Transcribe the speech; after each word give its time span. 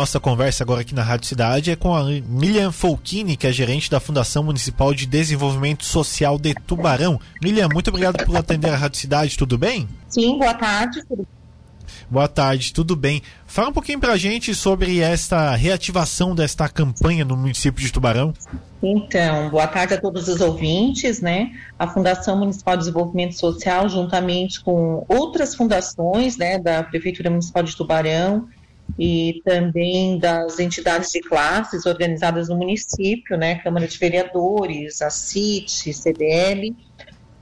Nossa 0.00 0.20
conversa 0.20 0.62
agora 0.62 0.82
aqui 0.82 0.94
na 0.94 1.02
Rádio 1.02 1.26
Cidade 1.26 1.72
é 1.72 1.74
com 1.74 1.92
a 1.92 2.04
Milian 2.04 2.70
Folchini, 2.70 3.36
que 3.36 3.48
é 3.48 3.50
gerente 3.50 3.90
da 3.90 3.98
Fundação 3.98 4.44
Municipal 4.44 4.94
de 4.94 5.04
Desenvolvimento 5.06 5.84
Social 5.84 6.38
de 6.38 6.54
Tubarão. 6.54 7.20
Milian, 7.42 7.68
muito 7.68 7.88
obrigado 7.88 8.24
por 8.24 8.36
atender 8.36 8.70
a 8.70 8.76
Rádio 8.76 9.00
Cidade, 9.00 9.36
tudo 9.36 9.58
bem? 9.58 9.88
Sim, 10.08 10.38
boa 10.38 10.54
tarde. 10.54 11.02
Boa 12.08 12.28
tarde, 12.28 12.72
tudo 12.72 12.94
bem? 12.94 13.22
Fala 13.44 13.70
um 13.70 13.72
pouquinho 13.72 13.98
pra 13.98 14.16
gente 14.16 14.54
sobre 14.54 15.00
esta 15.00 15.56
reativação 15.56 16.32
desta 16.32 16.68
campanha 16.68 17.24
no 17.24 17.36
município 17.36 17.84
de 17.84 17.92
Tubarão. 17.92 18.32
Então, 18.80 19.50
boa 19.50 19.66
tarde 19.66 19.94
a 19.94 20.00
todos 20.00 20.28
os 20.28 20.40
ouvintes, 20.40 21.20
né? 21.20 21.50
A 21.76 21.88
Fundação 21.88 22.38
Municipal 22.38 22.76
de 22.76 22.84
Desenvolvimento 22.84 23.36
Social, 23.36 23.88
juntamente 23.88 24.60
com 24.60 25.04
outras 25.08 25.56
fundações, 25.56 26.36
né, 26.36 26.56
da 26.56 26.84
Prefeitura 26.84 27.30
Municipal 27.30 27.64
de 27.64 27.76
Tubarão, 27.76 28.46
e 28.98 29.40
também 29.44 30.18
das 30.18 30.58
entidades 30.58 31.10
de 31.10 31.20
classes 31.20 31.86
organizadas 31.86 32.48
no 32.48 32.56
município, 32.56 33.36
né, 33.36 33.56
Câmara 33.56 33.86
de 33.86 33.98
Vereadores, 33.98 35.02
a 35.02 35.10
CIT, 35.10 35.92
CDL, 35.92 36.76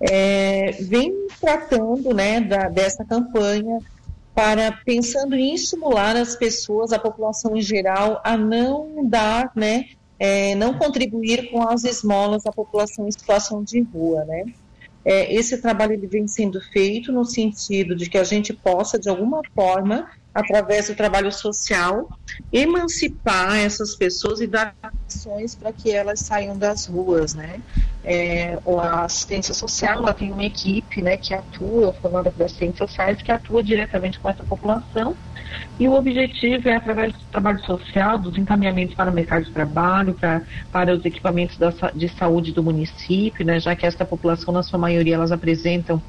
é, 0.01 0.73
vem 0.81 1.27
tratando, 1.41 2.15
né, 2.15 2.41
da, 2.41 2.69
dessa 2.69 3.05
campanha 3.05 3.79
para 4.35 4.71
pensando 4.85 5.35
em 5.35 5.55
estimular 5.55 6.15
as 6.15 6.37
pessoas, 6.37 6.93
a 6.93 6.99
população 6.99 7.57
em 7.57 7.63
geral, 7.63 8.21
a 8.23 8.37
não 8.37 9.07
dar, 9.09 9.51
né, 9.57 9.87
é, 10.19 10.55
não 10.55 10.75
contribuir 10.75 11.51
com 11.51 11.67
as 11.67 11.85
esmolas 11.85 12.45
à 12.47 12.53
população 12.53 13.09
em 13.09 13.13
situação 13.13 13.63
de 13.63 13.81
rua, 13.81 14.25
né. 14.25 14.45
É, 15.09 15.33
esse 15.33 15.57
trabalho 15.59 15.93
ele 15.93 16.09
vem 16.09 16.27
sendo 16.27 16.61
feito 16.61 17.13
no 17.13 17.25
sentido 17.25 17.95
de 17.95 18.11
que 18.11 18.19
a 18.19 18.25
gente 18.25 18.53
possa, 18.53 18.99
de 18.99 19.09
alguma 19.09 19.41
forma, 19.55 20.11
através 20.35 20.89
do 20.89 20.97
trabalho 20.97 21.31
social, 21.31 22.11
emancipar 22.53 23.57
essas 23.57 23.95
pessoas 23.95 24.41
e 24.41 24.49
dar 24.49 24.75
ações 25.07 25.55
para 25.55 25.73
que 25.73 25.93
elas 25.93 26.19
saiam 26.19 26.59
das 26.59 26.87
ruas, 26.87 27.35
né? 27.35 27.61
É, 28.03 28.59
a 28.81 29.05
assistência 29.05 29.55
social, 29.55 29.99
ela 29.99 30.13
tem 30.13 30.33
uma 30.33 30.45
equipe, 30.45 31.01
né, 31.01 31.17
que 31.17 31.33
atua, 31.33 31.93
falando 32.03 32.25
das 32.25 32.41
assistências 32.41 32.91
sociais, 32.91 33.23
que 33.23 33.31
atua 33.31 33.63
diretamente 33.63 34.19
com 34.19 34.29
essa 34.29 34.43
população, 34.43 35.17
e 35.79 35.87
o 35.87 35.95
objetivo 35.95 36.69
é, 36.69 36.77
através 36.77 37.13
do 37.13 37.19
trabalho 37.31 37.61
social, 37.65 38.19
dos 38.19 38.39
encaminhamentos 38.39 38.95
para 38.95 39.11
o 39.11 39.15
mercado 39.15 39.45
de 39.45 39.51
trabalho, 39.51 40.15
para, 40.15 40.43
para 40.73 40.95
os 40.95 41.05
equipamentos 41.05 41.57
da, 41.59 41.71
de 41.95 42.09
saúde 42.09 42.53
do 42.53 42.63
município, 42.63 43.45
né, 43.45 43.61
já 43.61 43.77
que 43.77 43.85
esta 43.85 44.05
população, 44.05 44.55
na 44.55 44.63
sua 44.63 44.79
maioria, 44.79 45.17
elas 45.17 45.33
apresentam, 45.33 46.01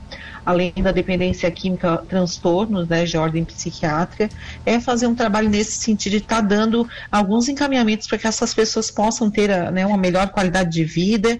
além 0.45 0.71
da 0.81 0.91
dependência 0.91 1.51
química, 1.51 1.97
transtornos 2.07 2.87
né, 2.87 3.03
de 3.03 3.17
ordem 3.17 3.43
psiquiátrica, 3.43 4.29
é 4.65 4.79
fazer 4.79 5.07
um 5.07 5.15
trabalho 5.15 5.49
nesse 5.49 5.73
sentido 5.73 6.11
de 6.11 6.17
estar 6.17 6.37
tá 6.37 6.41
dando 6.41 6.87
alguns 7.11 7.49
encaminhamentos 7.49 8.07
para 8.07 8.17
que 8.17 8.27
essas 8.27 8.53
pessoas 8.53 8.89
possam 8.89 9.29
ter 9.29 9.49
né, 9.71 9.85
uma 9.85 9.97
melhor 9.97 10.29
qualidade 10.29 10.71
de 10.71 10.83
vida 10.85 11.37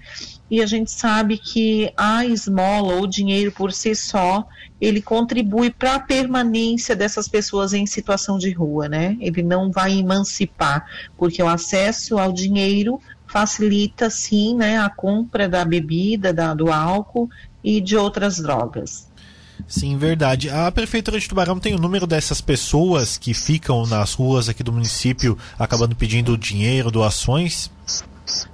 e 0.50 0.62
a 0.62 0.66
gente 0.66 0.90
sabe 0.90 1.36
que 1.36 1.92
a 1.96 2.24
esmola 2.24 2.94
ou 2.94 3.06
dinheiro 3.06 3.52
por 3.52 3.72
si 3.72 3.94
só, 3.94 4.46
ele 4.80 5.02
contribui 5.02 5.70
para 5.70 5.96
a 5.96 6.00
permanência 6.00 6.96
dessas 6.96 7.28
pessoas 7.28 7.74
em 7.74 7.86
situação 7.86 8.38
de 8.38 8.50
rua, 8.50 8.88
né? 8.88 9.16
Ele 9.20 9.42
não 9.42 9.70
vai 9.70 9.98
emancipar, 9.98 10.86
porque 11.16 11.42
o 11.42 11.48
acesso 11.48 12.18
ao 12.18 12.32
dinheiro 12.32 13.00
facilita 13.26 14.08
sim, 14.08 14.56
né, 14.56 14.78
a 14.78 14.88
compra 14.88 15.48
da 15.48 15.64
bebida, 15.64 16.32
da, 16.32 16.54
do 16.54 16.72
álcool 16.72 17.28
e 17.62 17.80
de 17.80 17.96
outras 17.96 18.38
drogas. 18.38 19.06
Sim, 19.66 19.98
verdade. 19.98 20.48
A 20.48 20.70
Prefeitura 20.70 21.18
de 21.18 21.28
Tubarão 21.28 21.58
tem 21.58 21.74
o 21.74 21.78
número 21.78 22.06
dessas 22.06 22.40
pessoas 22.40 23.18
que 23.18 23.34
ficam 23.34 23.84
nas 23.86 24.14
ruas 24.14 24.48
aqui 24.48 24.62
do 24.62 24.72
município 24.72 25.36
acabando 25.58 25.96
pedindo 25.96 26.38
dinheiro, 26.38 26.90
doações? 26.90 27.70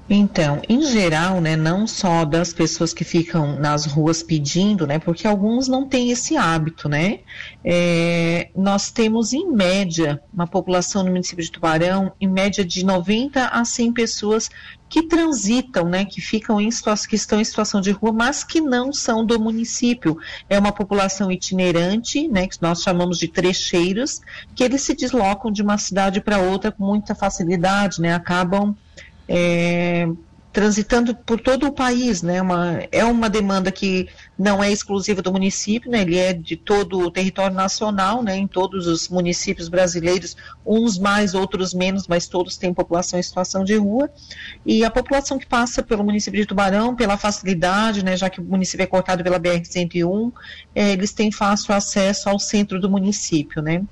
Então, 0.08 0.60
em 0.68 0.82
geral, 0.82 1.40
né, 1.40 1.56
não 1.56 1.86
só 1.86 2.26
das 2.26 2.52
pessoas 2.52 2.92
que 2.92 3.04
ficam 3.04 3.58
nas 3.58 3.86
ruas 3.86 4.22
pedindo, 4.22 4.86
né, 4.86 4.98
porque 4.98 5.26
alguns 5.26 5.66
não 5.66 5.88
têm 5.88 6.10
esse 6.10 6.36
hábito, 6.36 6.88
né, 6.88 7.20
é, 7.64 8.50
nós 8.54 8.90
temos 8.90 9.32
em 9.32 9.50
média, 9.50 10.20
uma 10.32 10.46
população 10.46 11.02
no 11.02 11.10
município 11.10 11.42
de 11.42 11.50
Tubarão, 11.50 12.12
em 12.20 12.28
média 12.28 12.62
de 12.62 12.84
90 12.84 13.46
a 13.46 13.64
100 13.64 13.92
pessoas 13.94 14.50
que 14.90 15.08
transitam, 15.08 15.88
né, 15.88 16.04
que 16.04 16.20
ficam 16.20 16.60
em 16.60 16.70
situação, 16.70 17.08
que 17.08 17.16
estão 17.16 17.40
em 17.40 17.44
situação 17.44 17.80
de 17.80 17.90
rua, 17.90 18.12
mas 18.12 18.44
que 18.44 18.60
não 18.60 18.92
são 18.92 19.24
do 19.24 19.40
município. 19.40 20.18
É 20.48 20.58
uma 20.58 20.70
população 20.70 21.32
itinerante, 21.32 22.28
né, 22.28 22.46
que 22.46 22.60
nós 22.60 22.82
chamamos 22.82 23.18
de 23.18 23.26
trecheiros, 23.26 24.20
que 24.54 24.62
eles 24.62 24.82
se 24.82 24.94
deslocam 24.94 25.50
de 25.50 25.62
uma 25.62 25.78
cidade 25.78 26.20
para 26.20 26.38
outra 26.38 26.70
com 26.70 26.84
muita 26.84 27.14
facilidade, 27.14 28.00
né, 28.00 28.14
acabam 28.14 28.76
é, 29.28 30.08
transitando 30.54 31.16
por 31.16 31.40
todo 31.40 31.66
o 31.66 31.72
país, 31.72 32.22
né? 32.22 32.40
Uma, 32.40 32.84
é 32.92 33.04
uma 33.04 33.28
demanda 33.28 33.72
que 33.72 34.08
não 34.38 34.62
é 34.62 34.70
exclusiva 34.70 35.20
do 35.20 35.32
município, 35.32 35.90
né? 35.90 36.02
Ele 36.02 36.16
é 36.16 36.32
de 36.32 36.54
todo 36.54 37.00
o 37.00 37.10
território 37.10 37.56
nacional, 37.56 38.22
né? 38.22 38.36
Em 38.36 38.46
todos 38.46 38.86
os 38.86 39.08
municípios 39.08 39.68
brasileiros, 39.68 40.36
uns 40.64 40.96
mais, 40.96 41.34
outros 41.34 41.74
menos, 41.74 42.06
mas 42.06 42.28
todos 42.28 42.56
têm 42.56 42.72
população 42.72 43.18
em 43.18 43.22
situação 43.22 43.64
de 43.64 43.74
rua. 43.74 44.08
E 44.64 44.84
a 44.84 44.90
população 44.92 45.40
que 45.40 45.46
passa 45.46 45.82
pelo 45.82 46.04
município 46.04 46.40
de 46.40 46.46
Tubarão, 46.46 46.94
pela 46.94 47.16
facilidade, 47.16 48.04
né? 48.04 48.16
Já 48.16 48.30
que 48.30 48.40
o 48.40 48.44
município 48.44 48.84
é 48.84 48.86
cortado 48.86 49.24
pela 49.24 49.40
BR-101, 49.40 50.32
é, 50.72 50.92
eles 50.92 51.12
têm 51.12 51.32
fácil 51.32 51.74
acesso 51.74 52.28
ao 52.28 52.38
centro 52.38 52.80
do 52.80 52.88
município, 52.88 53.60
né? 53.60 53.82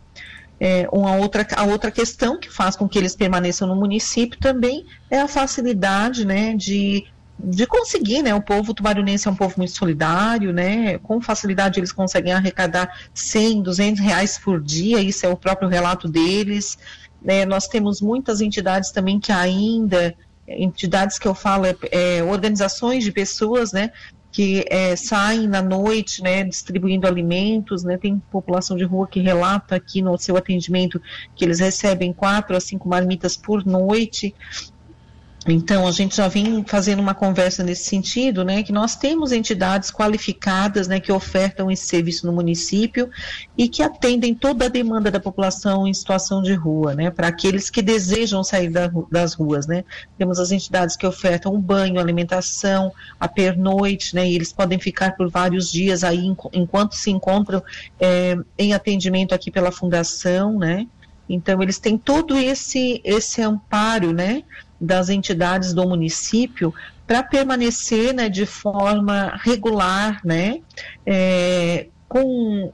É, 0.64 0.86
uma 0.92 1.16
outra, 1.16 1.44
a 1.56 1.64
outra 1.64 1.90
questão 1.90 2.38
que 2.38 2.48
faz 2.48 2.76
com 2.76 2.88
que 2.88 2.96
eles 2.96 3.16
permaneçam 3.16 3.66
no 3.66 3.74
município 3.74 4.38
também 4.38 4.86
é 5.10 5.18
a 5.18 5.26
facilidade 5.26 6.24
né, 6.24 6.54
de, 6.54 7.04
de 7.36 7.66
conseguir, 7.66 8.22
né? 8.22 8.32
O 8.32 8.40
povo 8.40 8.72
tubarunense 8.72 9.26
é 9.26 9.30
um 9.32 9.34
povo 9.34 9.54
muito 9.56 9.72
solidário, 9.72 10.52
né? 10.52 10.98
Com 10.98 11.20
facilidade 11.20 11.80
eles 11.80 11.90
conseguem 11.90 12.32
arrecadar 12.32 12.96
100, 13.12 13.60
200 13.60 14.00
reais 14.00 14.38
por 14.38 14.60
dia, 14.62 15.00
isso 15.00 15.26
é 15.26 15.28
o 15.28 15.36
próprio 15.36 15.68
relato 15.68 16.08
deles. 16.08 16.78
Né? 17.20 17.44
Nós 17.44 17.66
temos 17.66 18.00
muitas 18.00 18.40
entidades 18.40 18.92
também 18.92 19.18
que 19.18 19.32
ainda 19.32 20.14
entidades 20.46 21.18
que 21.18 21.26
eu 21.26 21.34
falo, 21.34 21.66
é, 21.66 21.74
é, 21.90 22.22
organizações 22.22 23.02
de 23.02 23.10
pessoas, 23.10 23.72
né, 23.72 23.90
que 24.32 24.64
é, 24.70 24.96
saem 24.96 25.46
na 25.46 25.60
noite, 25.60 26.22
né, 26.22 26.42
distribuindo 26.42 27.06
alimentos, 27.06 27.84
né, 27.84 27.98
tem 27.98 28.18
população 28.30 28.78
de 28.78 28.84
rua 28.84 29.06
que 29.06 29.20
relata 29.20 29.76
aqui 29.76 30.00
no 30.00 30.16
seu 30.16 30.38
atendimento 30.38 31.00
que 31.36 31.44
eles 31.44 31.60
recebem 31.60 32.14
quatro 32.14 32.56
a 32.56 32.60
cinco 32.60 32.88
marmitas 32.88 33.36
por 33.36 33.64
noite, 33.66 34.34
então, 35.46 35.88
a 35.88 35.90
gente 35.90 36.16
já 36.16 36.28
vem 36.28 36.64
fazendo 36.64 37.00
uma 37.00 37.14
conversa 37.14 37.64
nesse 37.64 37.84
sentido, 37.84 38.44
né, 38.44 38.62
que 38.62 38.72
nós 38.72 38.94
temos 38.94 39.32
entidades 39.32 39.90
qualificadas, 39.90 40.86
né, 40.86 41.00
que 41.00 41.10
ofertam 41.10 41.68
esse 41.68 41.84
serviço 41.86 42.26
no 42.26 42.32
município 42.32 43.10
e 43.58 43.68
que 43.68 43.82
atendem 43.82 44.34
toda 44.34 44.66
a 44.66 44.68
demanda 44.68 45.10
da 45.10 45.18
população 45.18 45.86
em 45.86 45.92
situação 45.92 46.42
de 46.42 46.54
rua, 46.54 46.94
né, 46.94 47.10
para 47.10 47.26
aqueles 47.26 47.70
que 47.70 47.82
desejam 47.82 48.44
sair 48.44 48.70
da, 48.70 48.88
das 49.10 49.34
ruas, 49.34 49.66
né. 49.66 49.84
Temos 50.16 50.38
as 50.38 50.52
entidades 50.52 50.94
que 50.94 51.06
ofertam 51.06 51.60
banho, 51.60 51.98
alimentação, 51.98 52.92
a 53.18 53.26
pernoite, 53.26 54.14
né, 54.14 54.28
e 54.28 54.36
eles 54.36 54.52
podem 54.52 54.78
ficar 54.78 55.16
por 55.16 55.28
vários 55.28 55.72
dias 55.72 56.04
aí 56.04 56.24
enquanto 56.52 56.92
se 56.92 57.10
encontram 57.10 57.60
é, 57.98 58.36
em 58.56 58.74
atendimento 58.74 59.34
aqui 59.34 59.50
pela 59.50 59.72
fundação, 59.72 60.56
né. 60.56 60.86
Então, 61.28 61.62
eles 61.62 61.78
têm 61.78 61.96
todo 61.96 62.36
esse, 62.36 63.00
esse 63.04 63.40
amparo, 63.40 64.12
né, 64.12 64.44
das 64.82 65.08
entidades 65.08 65.72
do 65.72 65.88
município 65.88 66.74
para 67.06 67.22
permanecer 67.22 68.12
né, 68.12 68.28
de 68.28 68.44
forma 68.44 69.38
regular, 69.44 70.20
né, 70.24 70.60
é, 71.06 71.86
com 72.08 72.72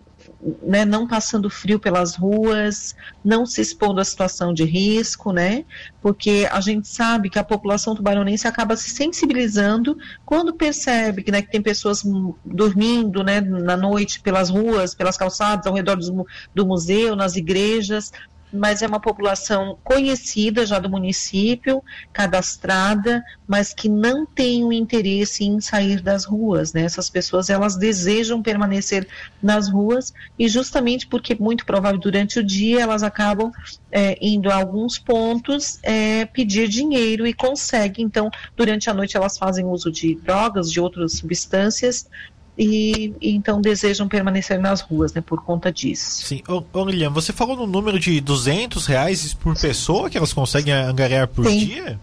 né, 0.62 0.84
não 0.84 1.06
passando 1.06 1.50
frio 1.50 1.78
pelas 1.78 2.14
ruas, 2.14 2.94
não 3.24 3.44
se 3.44 3.60
expondo 3.60 4.00
à 4.00 4.04
situação 4.04 4.54
de 4.54 4.64
risco, 4.64 5.32
né? 5.32 5.64
Porque 6.00 6.49
a 6.50 6.60
gente 6.60 6.87
sabe 6.87 7.28
que 7.28 7.38
a 7.38 7.44
população 7.44 7.94
tubaronense 7.94 8.46
acaba 8.46 8.76
se 8.76 8.90
sensibilizando 8.90 9.99
quando 10.25 10.54
percebe 10.54 11.22
que, 11.22 11.32
né, 11.32 11.43
que 11.43 11.50
tem 11.50 11.61
pessoas 11.61 12.04
dormindo, 12.44 13.25
né, 13.25 13.40
na 13.40 13.76
noite 13.76 14.20
pelas 14.20 14.49
ruas, 14.49 14.94
pelas 14.94 15.16
calçadas, 15.16 15.66
ao 15.66 15.75
redor 15.75 15.96
do, 15.96 16.26
do 16.54 16.66
museu, 16.66 17.16
nas 17.16 17.34
igrejas, 17.34 18.12
mas 18.53 18.83
é 18.83 18.87
uma 18.87 19.00
população 19.00 19.79
conhecida 19.85 20.65
já 20.65 20.79
do 20.79 20.89
município, 20.89 21.83
cadastrada, 22.12 23.23
mas 23.47 23.75
que 23.75 23.89
não 23.89 24.25
tem 24.27 24.65
o 24.65 24.73
interesse 24.73 25.45
em 25.45 25.61
sair 25.61 26.00
das 26.00 26.25
ruas, 26.25 26.73
né? 26.73 26.83
Essas 26.83 27.11
pessoas, 27.11 27.50
elas 27.50 27.77
desejam 27.77 28.43
permanecer 28.43 29.06
nas 29.43 29.69
ruas 29.69 30.12
e 30.39 30.49
justamente 30.49 31.06
porque 31.06 31.35
muito 31.35 31.65
provável 31.67 31.99
durante 31.99 32.39
o 32.39 32.45
dia 32.45 32.81
elas 32.81 33.03
acabam 33.03 33.50
é, 33.91 34.17
indo 34.21 34.50
a 34.50 34.55
alguns 34.55 34.99
pontos 34.99 35.79
é, 35.83 36.25
pedir 36.27 36.69
dinheiro 36.69 37.27
e 37.27 37.33
conseguem, 37.33 38.05
então, 38.05 38.31
durante 38.56 38.89
a 38.91 38.95
noite 38.95 39.17
elas 39.17 39.39
fazem 39.39 39.65
uso 39.65 39.91
de 39.91 40.15
drogas, 40.15 40.71
de 40.71 40.81
outras 40.81 41.19
substâncias 41.19 42.06
e, 42.58 43.14
e, 43.20 43.31
então 43.37 43.60
desejam 43.60 44.08
permanecer 44.08 44.58
nas 44.58 44.81
ruas, 44.81 45.12
né, 45.12 45.20
por 45.20 45.44
conta 45.44 45.70
disso. 45.70 46.26
Sim, 46.26 46.43
Lilian, 46.87 47.10
você 47.10 47.32
falou 47.32 47.56
no 47.56 47.66
número 47.66 48.00
de 48.00 48.20
200 48.20 48.84
reais 48.87 49.32
por 49.32 49.56
pessoa 49.56 50.10
que 50.10 50.19
elas 50.19 50.32
conseguem 50.32 50.75
angariar 50.75 51.28
por 51.28 51.44
tem, 51.44 51.58
dia? 51.64 52.00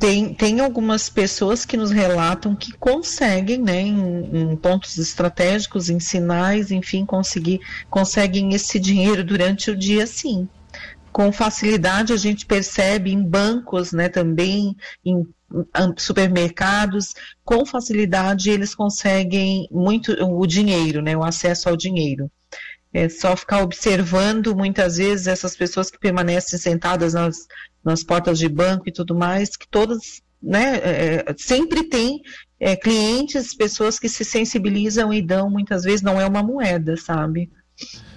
Tem, 0.00 0.34
tem 0.34 0.58
algumas 0.58 1.08
pessoas 1.08 1.64
que 1.64 1.76
nos 1.76 1.92
relatam 1.92 2.56
que 2.56 2.72
conseguem, 2.72 3.58
né, 3.58 3.82
em, 3.82 4.52
em, 4.52 4.56
pontos 4.56 4.98
estratégicos, 4.98 5.88
em 5.88 6.00
sinais, 6.00 6.72
enfim, 6.72 7.06
conseguir, 7.06 7.60
conseguem 7.88 8.52
esse 8.54 8.80
dinheiro 8.80 9.22
durante 9.22 9.70
o 9.70 9.76
dia, 9.76 10.04
sim. 10.04 10.48
Com 11.12 11.30
facilidade 11.30 12.12
a 12.12 12.16
gente 12.16 12.44
percebe 12.44 13.12
em 13.12 13.22
bancos, 13.22 13.92
né, 13.92 14.08
também 14.08 14.74
em 15.04 15.24
supermercados, 15.98 17.14
com 17.44 17.64
facilidade 17.64 18.50
eles 18.50 18.74
conseguem 18.74 19.68
muito 19.70 20.12
o 20.12 20.46
dinheiro, 20.46 21.02
né, 21.02 21.16
o 21.16 21.24
acesso 21.24 21.68
ao 21.68 21.76
dinheiro. 21.76 22.30
É 22.92 23.08
só 23.08 23.34
ficar 23.34 23.62
observando 23.62 24.54
muitas 24.54 24.96
vezes 24.96 25.26
essas 25.26 25.56
pessoas 25.56 25.90
que 25.90 25.98
permanecem 25.98 26.58
sentadas 26.58 27.14
nas, 27.14 27.46
nas 27.82 28.04
portas 28.04 28.38
de 28.38 28.48
banco 28.48 28.88
e 28.88 28.92
tudo 28.92 29.14
mais, 29.14 29.56
que 29.56 29.66
todas, 29.66 30.20
né, 30.42 30.76
é, 30.76 31.34
sempre 31.38 31.84
tem 31.84 32.20
é, 32.60 32.76
clientes, 32.76 33.54
pessoas 33.54 33.98
que 33.98 34.08
se 34.08 34.24
sensibilizam 34.24 35.12
e 35.12 35.22
dão, 35.22 35.48
muitas 35.48 35.84
vezes 35.84 36.02
não 36.02 36.20
é 36.20 36.26
uma 36.26 36.42
moeda, 36.42 36.96
sabe? 36.96 37.50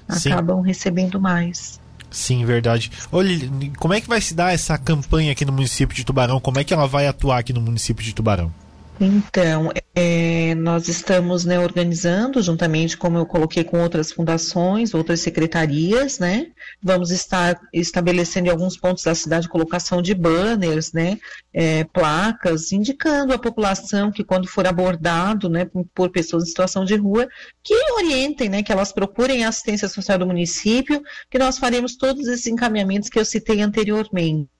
Acabam 0.07 0.61
Sim. 0.61 0.67
recebendo 0.67 1.19
mais. 1.19 1.79
Sim, 2.09 2.45
verdade. 2.45 2.91
Olha, 3.11 3.37
como 3.77 3.93
é 3.93 4.01
que 4.01 4.07
vai 4.07 4.21
se 4.21 4.33
dar 4.33 4.53
essa 4.53 4.77
campanha 4.77 5.31
aqui 5.31 5.45
no 5.45 5.51
município 5.51 5.95
de 5.95 6.03
Tubarão? 6.03 6.39
Como 6.39 6.59
é 6.59 6.63
que 6.63 6.73
ela 6.73 6.87
vai 6.87 7.07
atuar 7.07 7.39
aqui 7.39 7.51
no 7.51 7.61
município 7.61 8.03
de 8.03 8.13
Tubarão? 8.13 8.51
Então, 8.99 9.71
é, 9.93 10.55
nós 10.55 10.87
estamos 10.87 11.43
né, 11.43 11.59
organizando, 11.59 12.41
juntamente, 12.41 12.95
como 12.95 13.17
eu 13.17 13.25
coloquei, 13.25 13.61
com 13.63 13.81
outras 13.81 14.09
fundações, 14.11 14.93
outras 14.93 15.19
secretarias, 15.19 16.17
né? 16.17 16.47
Vamos 16.81 17.11
estar 17.11 17.59
estabelecendo 17.73 18.47
em 18.47 18.51
alguns 18.51 18.77
pontos 18.77 19.03
da 19.03 19.13
cidade 19.13 19.49
colocação 19.49 20.01
de 20.01 20.13
banners, 20.13 20.93
né? 20.93 21.17
É, 21.53 21.83
placas, 21.83 22.71
indicando 22.71 23.33
à 23.33 23.37
população 23.37 24.11
que 24.11 24.23
quando 24.23 24.47
for 24.47 24.65
abordado 24.65 25.49
né, 25.49 25.69
por 25.93 26.09
pessoas 26.09 26.43
em 26.43 26.47
situação 26.47 26.85
de 26.85 26.95
rua, 26.95 27.27
que 27.61 27.75
orientem, 27.97 28.47
né? 28.47 28.63
Que 28.63 28.71
elas 28.71 28.93
procurem 28.93 29.43
a 29.43 29.49
assistência 29.49 29.89
social 29.89 30.17
do 30.17 30.27
município, 30.27 31.01
que 31.29 31.37
nós 31.37 31.57
faremos 31.57 31.97
todos 31.97 32.27
esses 32.27 32.47
encaminhamentos 32.47 33.09
que 33.09 33.19
eu 33.19 33.25
citei 33.25 33.61
anteriormente. 33.61 34.54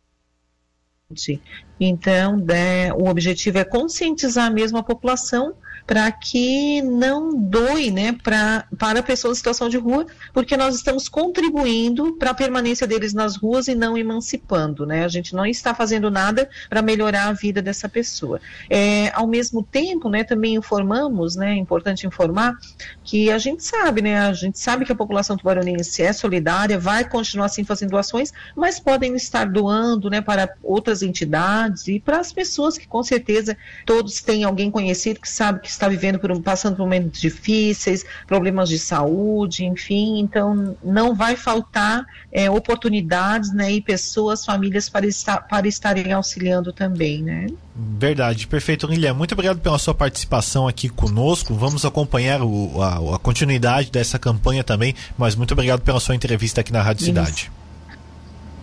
Então, 1.80 2.38
né, 2.38 2.92
o 2.94 3.08
objetivo 3.08 3.60
é 3.60 3.64
conscientizar 3.64 4.52
mesmo 4.52 4.78
a 4.78 4.84
população 4.84 5.56
para 5.86 6.12
que 6.12 6.82
não 6.82 7.38
doe 7.38 7.92
né, 7.92 8.18
pra, 8.24 8.66
para 8.78 9.04
pessoas 9.04 9.38
em 9.38 9.40
situação 9.40 9.70
de 9.70 9.78
rua, 9.78 10.06
porque 10.34 10.58
nós 10.58 10.76
estamos 10.76 11.08
contribuindo 11.08 12.14
para 12.18 12.32
a 12.32 12.34
permanência 12.34 12.88
deles 12.88 13.14
nas 13.14 13.36
ruas 13.36 13.68
e 13.68 13.76
não 13.76 13.98
emancipando. 13.98 14.86
Né? 14.86 15.06
A 15.06 15.08
gente 15.08 15.36
não 15.36 15.46
está 15.46 15.76
fazendo 15.76 16.10
nada 16.10 16.50
para 16.70 16.82
melhorar 16.82 17.28
a 17.28 17.34
vida 17.34 17.62
dessa 17.62 17.88
pessoa. 17.88 18.42
É, 18.70 19.12
ao 19.14 19.28
mesmo 19.28 19.62
tempo, 19.62 20.10
né, 20.10 20.24
também 20.24 20.56
informamos, 20.56 21.36
né, 21.36 21.52
é 21.52 21.56
importante 21.56 22.08
informar, 22.08 22.58
que 23.04 23.32
a 23.32 23.38
gente 23.38 23.64
sabe, 23.64 24.02
né, 24.02 24.18
a 24.18 24.34
gente 24.34 24.60
sabe 24.60 24.86
que 24.86 24.92
a 24.92 24.96
população 24.96 25.38
tubaronense 25.38 26.02
é 26.02 26.12
solidária, 26.12 26.80
vai 26.80 27.08
continuar 27.08 27.46
assim 27.46 27.64
fazendo 27.64 27.92
doações, 27.92 28.34
mas 28.56 28.80
podem 28.80 29.16
estar 29.16 29.46
doando 29.46 30.10
né, 30.10 30.20
para 30.20 30.50
outras 30.64 30.95
entidades 31.02 31.88
e 31.88 32.00
para 32.00 32.20
as 32.20 32.32
pessoas 32.32 32.78
que 32.78 32.88
com 32.88 33.04
certeza 33.04 33.58
todos 33.86 34.22
têm 34.22 34.44
alguém 34.44 34.70
conhecido 34.72 35.20
que 35.20 35.30
sabe 35.30 35.60
que 35.60 35.70
está 35.70 35.88
vivendo 35.88 36.20
por 36.20 36.32
um, 36.32 36.42
passando 36.42 36.76
por 36.76 36.84
momentos 36.84 37.20
difíceis, 37.20 38.06
problemas 38.28 38.70
de 38.70 38.80
saúde, 38.80 39.66
enfim, 39.66 40.20
então 40.20 40.78
não 40.84 41.16
vai 41.16 41.36
faltar 41.36 42.06
é, 42.32 42.50
oportunidades, 42.50 43.54
né, 43.54 43.72
e 43.72 43.82
pessoas, 43.82 44.46
famílias 44.46 44.90
para 44.90 45.06
estar 45.06 45.38
para 45.48 45.68
estarem 45.68 46.12
auxiliando 46.12 46.72
também, 46.74 47.22
né? 47.22 47.48
Verdade, 47.76 48.48
perfeito, 48.48 48.88
Guilherme. 48.88 49.18
Muito 49.18 49.34
obrigado 49.34 49.60
pela 49.60 49.78
sua 49.78 49.94
participação 49.94 50.68
aqui 50.68 50.88
conosco. 50.88 51.54
Vamos 51.54 51.86
acompanhar 51.86 52.42
o, 52.42 52.82
a, 52.82 53.16
a, 53.16 53.20
continuidade 53.20 53.92
dessa 53.92 54.18
campanha 54.18 54.64
também, 54.64 54.96
mas 55.18 55.36
muito 55.36 55.52
obrigado 55.52 55.82
pela 55.82 56.00
sua 56.00 56.16
entrevista 56.16 56.62
aqui 56.62 56.72
na 56.72 56.82
Rádio 56.82 57.02
Isso. 57.02 57.06
Cidade. 57.08 57.52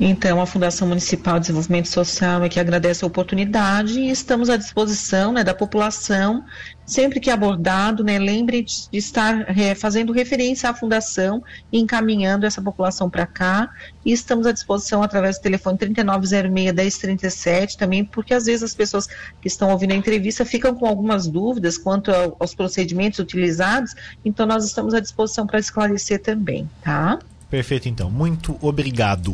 Então, 0.04 0.40
a 0.40 0.46
Fundação 0.46 0.88
Municipal 0.88 1.34
de 1.34 1.42
Desenvolvimento 1.42 1.86
Social 1.86 2.42
é 2.42 2.48
que 2.48 2.58
agradece 2.58 3.04
a 3.04 3.06
oportunidade 3.06 4.00
e 4.00 4.10
estamos 4.10 4.50
à 4.50 4.56
disposição 4.56 5.32
né, 5.32 5.44
da 5.44 5.54
população, 5.54 6.44
sempre 6.84 7.20
que 7.20 7.30
abordado, 7.30 8.02
né, 8.02 8.18
lembre 8.18 8.64
de 8.64 8.98
estar 8.98 9.56
é, 9.56 9.76
fazendo 9.76 10.12
referência 10.12 10.68
à 10.68 10.74
Fundação 10.74 11.40
e 11.70 11.78
encaminhando 11.78 12.44
essa 12.44 12.60
população 12.60 13.08
para 13.08 13.26
cá. 13.26 13.70
E 14.04 14.10
estamos 14.10 14.44
à 14.44 14.50
disposição 14.50 15.04
através 15.04 15.38
do 15.38 15.42
telefone 15.42 15.78
3906-1037 15.78 17.76
também, 17.76 18.04
porque 18.04 18.34
às 18.34 18.46
vezes 18.46 18.64
as 18.64 18.74
pessoas 18.74 19.06
que 19.40 19.46
estão 19.46 19.70
ouvindo 19.70 19.92
a 19.92 19.96
entrevista 19.96 20.44
ficam 20.44 20.74
com 20.74 20.84
algumas 20.84 21.28
dúvidas 21.28 21.78
quanto 21.78 22.10
aos 22.40 22.56
procedimentos 22.56 23.20
utilizados, 23.20 23.94
então 24.24 24.46
nós 24.46 24.64
estamos 24.64 24.94
à 24.94 24.98
disposição 24.98 25.46
para 25.46 25.60
esclarecer 25.60 26.20
também, 26.20 26.68
tá? 26.82 27.20
Perfeito, 27.52 27.86
então. 27.86 28.10
Muito 28.10 28.56
obrigado. 28.62 29.30